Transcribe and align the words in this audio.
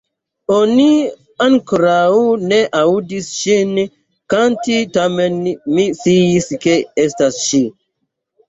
Oni 0.53 0.85
ankoraŭ 1.45 2.13
ne 2.53 2.59
aŭdis 2.79 3.27
ŝin 3.41 3.77
kanti 4.35 4.81
tamen 4.97 5.39
mi 5.77 5.87
sciis 6.01 6.51
ke 6.65 6.77
estas 7.07 7.43
ŝi". 7.47 7.63